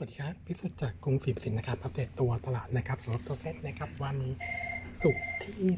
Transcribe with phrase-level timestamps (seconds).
[0.00, 4.16] สวัสดีครับ พิสุทธิ์จากกรุงศรีสินนะครับ อัปเดตตัวตลาดนะครับสำหรับตัวเซ็ตนะครับ วัน
[5.02, 5.70] ศุกร์ที่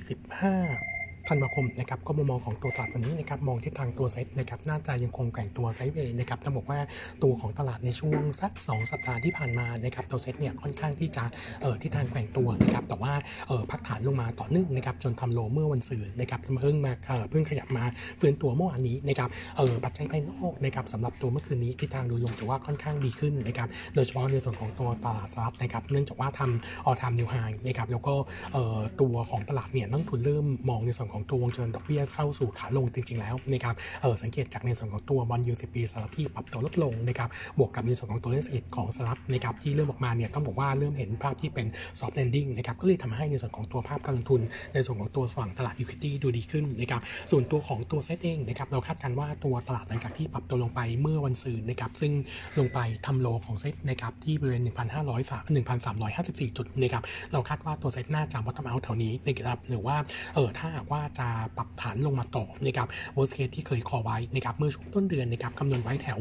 [0.50, 1.00] 15
[1.30, 6.80] ธันวาคมนะครับก็มุมมองของตัวตลาดวันนี้นะครับมองที่ทางตัวเซ็ตนะครับน่าจะยังคงแกว่งตัว sideway นะครับต้องบอกว่า
[7.22, 11.24] ตัวของตลาดในช่วงสัก 2 สัปดาห์ที่ผ่านมานะครับตัวเซ็ตเนี่ยค่อนข้างที่จะ
[11.62, 13.12] เอ่อที่ทางแกว่งตัวนะครับแต่ว่า
[13.48, 17.84] เอ่อพักฐานลงมาต่อเนื่องนะครับจนทำ low เมื่อวันศุกร์นะครับเพิ่งมาเอ่อเพิ่งขยับมา
[18.20, 27.34] ฟื้นตัวเมื่อวานนี้นะครับเอ่อปัจจัยภายนอกนะครับสำหรับตัวเมื่อคืนนี้ที่ทางดูลงถือว่าค่อนข้างดีขึ้นนะครับโดยเฉพาะในส่วนของตัวตลาดสหรัฐนะครับเนื่องจากว่าทำออทามนิวไฮ
[27.66, 28.15] นะครับแล้วก็
[28.52, 41.66] เอ่อตัวของตลาดเนี่ยนักทุนเริ่มมองในส่วนของตัววงจรดอกเบี้ยเข้าสู่ขาลงจริง ๆ แล้วนะครับเออสังเกตจากในส่วนของตัวบอลยูสิปีสหรัฐที่ปรับตัวลดลงนะครับบวกกับในส่วนของตัวเลขเศรษฐกิจของสหรัฐนะครับที่เริ่มออกมาเนี่ยต้องบอกว่าเริ่มเห็นภาพที่เป็น
[41.98, 44.41] soft landing นะครับก็เลยทำให้ในส่วนของตัวภาพการลงทุน
[44.74, 52.12] ในส่วนของตัวฝั่งตลาด equity ดูดีขึ้นนะครับส่วนตัวของตัวเซตเองนะครับเราคาดการณ์ว่าตัวตลาดหลังจากที่ปรับตัวลงไปเมื่อวันศุกร์นะครับซึ่ง
[52.59, 55.21] ลงไปทำโลของเซตนะครับที่บริเวณ 1,500
[55.57, 59.96] 1,354 จุดนะครับเราคาดว่าตัวเซตน่าจะ bottom out แถวนี้นะครับหรือว่า
[60.35, 66.20] เออถ้าหากว่าจะปรับฐานลงมาต่อนะครับ worst case ที่เคยคอไว้นะครับเมื่อช่วงต้นเดือนนะครับคำนวณไว้แถว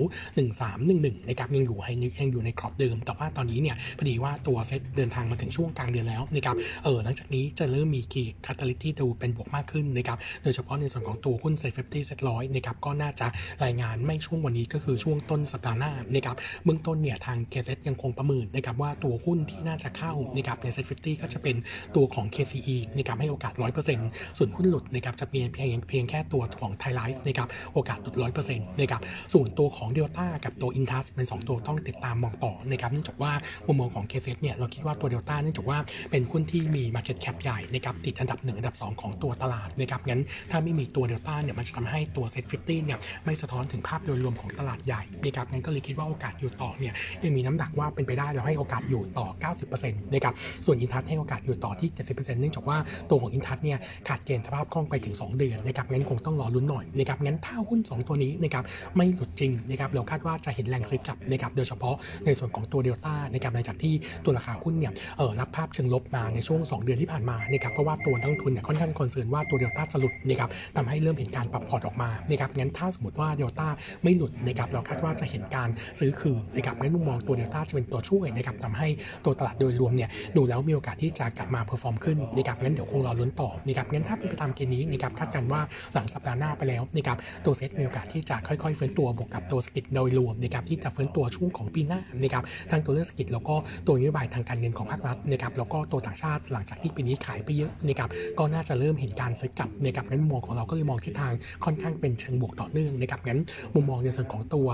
[0.63, 13.27] 1311นะครับยังอยู่ให้ยังอยู่ในกรอบเดิม แต่ว่าตอนนี้เนี่ยพอดีว่าตัวเซตเดินทางมาถึงช่วงกลางเดือนแล้วนะครับเออหลังจากนี้จะเริ่มมี key catalyst ที่ดูเป็นบวกมากขึ้นนะครับโดยเฉพาะในส่วนของตัวหุ้น SET fifty SET ร้อยนะครับก็น่าจะ
[13.63, 21.55] รายงานไม่ช่วงวันนี้ก็คือช่วงต้นสัปดาห์หน้านะครับเบื้องต้นเนี่ยทาง KCS ยังคงประเมินนะครับว่าตัวหุ้นที่น่าจะเข้านะครับใน SET fifty ก็จะเป็น
[21.95, 23.53] ตัวของ KCE นะครับให้โอกาส
[23.95, 29.01] 100%ส่วนหุ้นหลุดนะครับจะเพียงเพียงเพียงแค่ตัวของไทยไลฟ์นะครับโอกาสหลุด100%นะครับ
[29.33, 33.31] ส่วนตัวของเดลต้ากับตัวอินทัสเป็น 2 ตัวต้องติดตามมองต่อนะครับเนื่องจากว่า
[33.67, 35.77] มุมมองของ KCS เนี่ยเราคิดว่าตัวเดลต้าเนื่องจากว่า
[36.11, 49.27] เป็นหุ้นที่มี Market Cap ใหญ่นะครับติดอันดับ 1 อันดับ 2 ของตัวตลาดนะครับงั้นถ้าไม่มีตัวเดลต้าเนี่ยมันจะทำให้ตัว SET fifty เนี่ยไม่สะท้อนถึงภาพโดยรวมของตลาดใหญ่นะครับงั้นก็เลยคิดว่าโอกาสอยู่ต่อเนี่ยยังมีน้ำหนักว่าเป็นไปได้เราให้โอกาสอยู่ต่อ
[49.69, 50.33] 90%นะครับ
[50.65, 52.77] ส่วนอินทัสให้โอกาสอยู่ต่อที่ 70%เนื่องจากว่า
[53.09, 58.63] ตัวของอินทัสเนี่ยขาดเกณฑ์สภาพาพคล่องไปถึง 2 เดือนนะครับงั้นคงต้องรอลุ้นหน่อยนะครับงั้นถ้าหุ้น 2 ตัวนี้นะครับ
[58.97, 63.93] ไม่หลุดจริงนะครับเราคาดว่าจะเห็นแรงซื้อกลับนะครับโดยเฉพาะในส่วนของตัวเดลต้านะครับหลังจากที่
[64.23, 73.67] ตัวราคาหุ้นเนี่ยเออรับภาพเชิงลบมาในช่วง 2 เดือนที่ผ่านมานะครับเพราะว่าตัวนักลงทุนเนี่ยค่อนข้าง concern ว่าตัวเดลต้าจะหลุดนะครับทำให้เริ่มเห็นการปรับพอร์ตออกมานะครับงั้นถ้าสมมติว่าเดลต้า
[74.03, 75.69] ไม่หลุดนะครับเราคาดว่าจะเห็นการ
[75.99, 78.87] ซื้อคืนนะครับงั้นมุมมองตัวเดลต้าจะเป็นตัวช่วยนะครับทำให้
[79.25, 85.61] ตัวตลาดโดยรวมเนี่ยดูแล้วมีโอกาสที่จะกลับมา perform ขึ้นนะครับงั้นเดี๋ยวคงรอลุ้นต่อนะครับงั้นถ้าเป็นไปตามเกณฑ์นี้นะครับคาดการณ์ว่า
[85.93, 93.55] หลังสัปดาห์หน้าไปแล้วนะครับตัวเซ็ตมีโอกาสที่จะค่อยๆฟื้นตัวบวกกับตัวเศรษฐกิจโดยรวมนะครับที่จะฟื้นตัวช่วงของปีหน้านะครับทั้งตัวเรื่องเศรษฐกิจแล้วก็
[93.87, 101.33] ตัวนโยบายทางการเงินของภาครัฐนะครับแล้วก็ตัวต่างชาติหลังจากที่ปีนี้ขายไปเยอะนะครับก็น่าจะเริ่มเห็นการซื้อกลับนะครับงั้นมุมมองของเราก็เลยมองทิศทาง
[101.65, 103.39] ค่อนข้างเป็นเชิงบวกต่อเนื่องนะครับงั้น
[103.75, 104.69] มุมมองในส่วนของตัว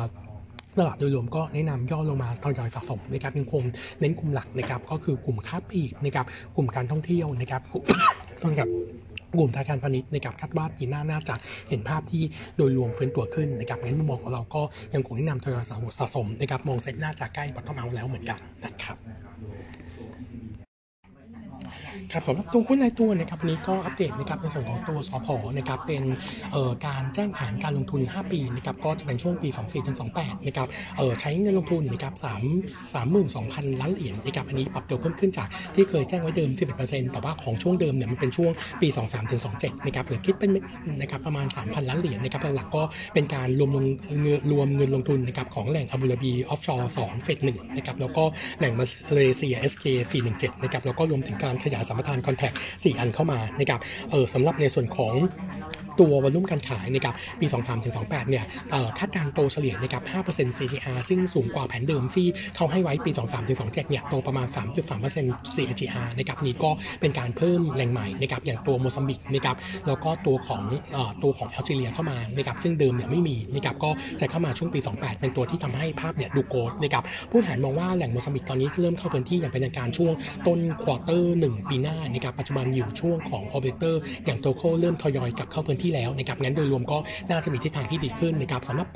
[0.80, 3.64] ตลาดโดยรวมก็แนะนำย่อลงมาทยอยสะสมนะครับยังคง
[4.00, 6.26] เน้นกลุ่มหลักนะครับก็คือกลุ่มค้าปลีกนะครับ
[6.56, 7.62] กลุ่มการท่องเที่ยวนะครับ
[8.44, 8.68] ต้องกับ
[9.40, 11.36] กลุ่มธนาคารพาณิชย์นะครับคาดว่าปีหน้าน่าจะ
[11.70, 12.24] เห็นภาพที่
[12.58, 14.62] โดยรวมฟื้นตัวขึ้นนะครับงั้นมุมมองของเราก็
[14.94, 15.66] ยังคงแนะนำทยอย
[16.00, 18.98] สะสมนะครับมองเซ็ตน่าจะใกล้บอททอมเอาแล้วเหมือนกันนะครับ
[22.14, 25.28] ครับสำหรับตัวหุ้นรายตัวนะครับวันนี้ก็อัปเดตนะครับในส่วนของตัวสพ
[25.58, 26.04] นะครับเป็น
[26.52, 30.68] เอ่อการแจ้งแผนการลงทุน 5 ปีนะครับก็จะเป็นช่วงปี 24ถึง28นะครับ
[30.98, 36.50] เอ่อใช้เงินลงทุนนะครับ3 32,000 ล้านเหรียญนะครับอันนี้ปรับตัวเพิ่มขึ้นจากที่เคยแจ้งไว้เดิม
[36.82, 38.52] 11%แต่ว่าของช่วงเดิมเนี่ยมันเป็นช่วง
[38.82, 40.52] ปี 23ถึง27นะครับหรือคิดเป็น
[41.02, 42.84] นะครับประมาณ 3,000 ล้านเหรียญนะครับหลักๆก็
[43.14, 43.86] เป็นการรวมลง
[44.22, 48.24] เงินรวมเงินลงทุนนะครับของแหล่งอาบูดาบีออฟชอร์2เฟส1นะครับแล้วก็
[48.60, 49.86] แหล่งมาเลเซีย SK
[50.26, 53.80] 417นะครับแล้วก็รวมถึงการขยายสมปทานคอนแทค4อันเข้ามานะครับ
[54.12, 55.14] เออสำหรับในส่วนของ
[56.00, 58.44] ตัววอลุ่มการขายนะครับปี 23ถึง28เนี่ย
[59.00, 64.48] คาดการโตเฉลี่ยนะครับ5% CAGR ซึ่งสูงกว่าแผนเดิมที่เขาให้ไว้ปี 23ถึง27เนี่ยโตประมาณ
[65.06, 69.56] 3.3% CAGR นะครับนี่ก็เป็นการเพิ่มแหล่งใหม่นะครับอย่างตัวโมซัมบิกนะครับ
[69.88, 70.64] แล้วก็ตัวของ
[70.96, 73.90] อตัวของแอลจีเรียเข้ามานะครับซึ่งเดิมเนี่ยไม่มีนะครับก็
[74.20, 80.14] จะเข้ามาช่วงปี 28 เป็นตัวที่ทำให้ภาพเนี่ยดู growth นะครับผู้บริหารมองว่าแหล่งโมซัมบิกตอนนี้เริ่มเข้าพื้นที่อย่างเป็นทางการช่วง
[80.48, 86.98] ต้น quarter 1ปีหน้านะครับปัจจุบันอยู่ช่วงของออเบเตอร์อย่าง Total เริ่มทยอยกลับเข้าพื้นที่แล้วนะครับงั้นโดยรวมก็
[87.30, 88.88] น่าจะมีทิศทางที่ดีขึ้นนะครับสำหรับ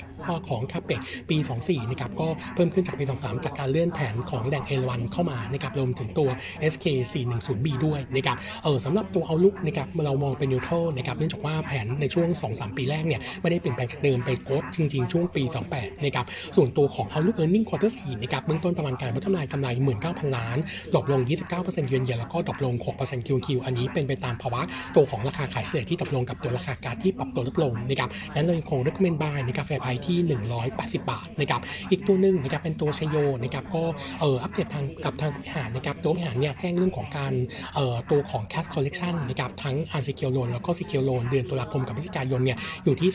[0.50, 6.30] ของ CAPEX ปี 24นะครับก็เพิ่มขึ้นจากปี 23 จากการเลื่อนแผนของแหล่งเอราวัณเข้ามานะครับรวมถึงตัว
[6.74, 15.44] SK 410B ด้วยนะครับเออสำหรับตัว outlook นะครับเรามองเป็น neutral นะครับเนื่องจากว่าแผนในช่วง 2-3 ปีแรกเนี่ยไม่ได้เปลี่ยนแปลงจากเดิมไป growth จริง ๆ ช่วงปี
[15.74, 16.26] 28นะครับ
[16.56, 19.68] ส่วนตัวของ outlook earning quarter 4นะครับเบื้องต้นประมาณการพัฒนายกำไร
[20.02, 20.58] 19,000 ล้าน
[20.94, 21.22] drop ลง
[21.56, 24.62] 29% year on year แล้วก็ drop ลง6% QQ อันนี้เป็นไปตามภาวะ
[24.96, 30.18] ตัวของราคาขายเฉลี่ยที่ drop ลงกับตัวราคาก๊าซที่ปรับตัวลดลงนะครับงั้นเรายังคง recommend buy ในกาแฟไพที่
[30.66, 31.62] 180 บาทนะครับ
[31.92, 33.84] อีกตัวหนึ่งนะครับเป็นตัวชโยนะครับก็
[34.20, 37.34] เอ่ออัปเดตทางกับทางผู้บริหารนะครับตัวผู้บริหารเนี่ยแจ้งเรื่องของการ
[37.76, 43.10] เอ่อตัวของ cash collection นะครับทั้ง unsecured loan แล้วก็ secured loan เดือนตุลาคมกับพฤศจิกายนเนี่ยอยู่ที่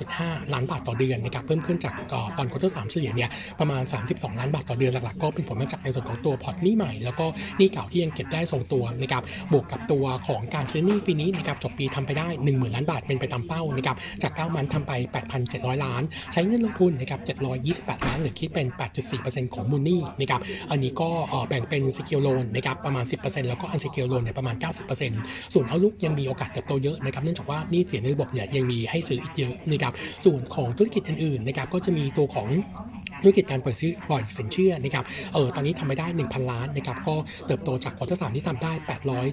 [0.00, 7.26] 35.5 ล้านบาทต่อเดือนนะครับเพิ่มขึ้นจากเอ่อตอน quarter สามเฉลี่ยเนี่ยประมาณ 32 ล้านบาทต่อเดือนหลักๆ ก็เป็นผลมาจากในส่วนของตัวพอร์ตหนี้ใหม่ แล้วก็
[7.58, 9.22] หนี้เก่าที่ยังเก็บได้ทรงตัวนะครับ
[9.52, 14.92] บวกกับตัวของการซื้อหนี้ปีนี้นะครับจบปีทำไปได้ 10,000 ล้านบาทเป็นไปตามเป้านะครับจาก 9 เดือนทำไป
[15.38, 16.02] 8,700 ล้าน
[16.32, 17.20] ใช้เงินลงทุนนะครับ
[17.64, 18.66] 728 ล้านหรือคิดเป็น
[19.10, 20.40] 8.4%ของมูลหนี้นะครับ
[20.70, 21.08] อันนี้ก็
[21.48, 24.56] แบ่งเป็น secured loan นะครับประมาณ 10%แล้วก็ unsecured loan เนี่ยประมาณ
[25.04, 29.92] 90%ส่วน outlook ยังมีโอกาสเติบโตเยอะนะครับเนื่องจากว่าหนี้เสียในระบบเนี่ยยังมีให้ซื้ออีกเยอะนะครับ
[30.24, 32.48] ส่วนของธุรกิจอื่นๆนะครับก็จะมีตัวของ
[33.22, 35.04] ธุรกิจการเปิดซื้อปล่อยสินเชื่อนะครับ
[35.34, 37.14] เออตอนนี้ทำไปได้ 1,000 ล้านนะครับก็
[37.46, 38.72] เติบโตจาก quarter สามที่ทำได้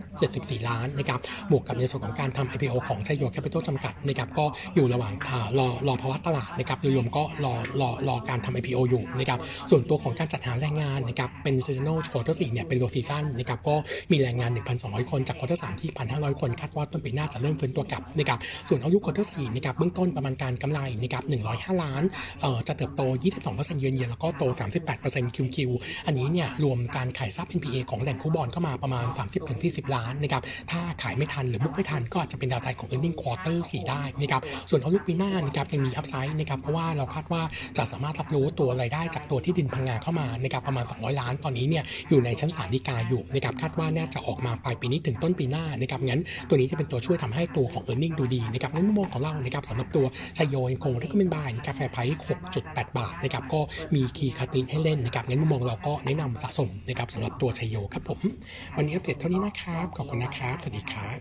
[0.04, 1.20] 874 ล้านนะครับ
[1.52, 4.46] บวกกับในส่วนของการทำ IPO ของชัยโยแคปิตอลจำกัดนะครับก็
[4.76, 9.40] อยู่ระหว่างอ่ารอรอภาวะตลาดนะครับโดยรวมก็รอรอรอการทำ IPO อยู่นะครับ
[9.70, 13.76] ส่วนตัวของการจัดหาแรงงานนะครับเป็น seasonal quarter สี่เนี่ยเป็น low season นะครับก็
[14.12, 14.52] มีแรงงาน
[14.82, 21.24] 1,200 คนจาก quarter สามที่ 1,500 คนคาดว่าต้นปีหน้าจะเริ่มฟื้นตัวกลับนะครับส่วนอายุ quarter สี่นะครับเบื้องต้นประมาณการกำไรนะครับ
[21.54, 22.04] 105 ล้าน
[22.42, 23.02] เอ่อจะเติบโต
[23.44, 24.44] 22%เยือนเยียแล้วก็โต
[24.90, 25.58] 38% QQ
[26.06, 29.06] อันนี้เนี่ยรวมการขายทรัพย์ NPA ของแหล่งคู่บอลเข้ามาประมาณ
[29.52, 30.42] 30-40 ล้านนะครับ
[30.72, 37.42] ถ้าขายไม่ทันหรือบุกไม่ทันก็อาจจะเป็นดาวไซด์ของ earning quarter 4 ได้นะครับส่วนเอาลุกปีหน้านะครับยังมีอัพไซด์นะครับเพราะว่าเราคาดว่า
[37.78, 50.06] จะสามารถรับรู้ตัวรายได้จากตัวที่ดินพังงาเข้ามานะครับประมาณ 200 ล้านตอนนี้เนี่ยอยู่ในชั้นศาลฎีกาอยู่นะครับคาดว่าน่าจะออกมาปลายปีนี้ถึงต้นปีหน้านะครับงั้นตัวนี้จะเป็นตัวช่วยทำให้ตัวของ earning ดูดีนะครับในมุมมองของเรานะครับสำหรับตัว
[50.38, 52.18] ชัยโยยังคง recommend buy กาแฟไพร์
[52.58, 53.60] 6.8 บาทนะครับก็
[53.96, 58.20] มีคีย์คาติให้เล่นนะครับงั้นมุมมองเราก็แนะนำสะสมนะครับสำหรับตัวชัยโยครับผม
[58.78, 61.20] วันนี้อัปเดตเท่านี้นะครับ ขอบคุณนะครับ สวัสดีครับ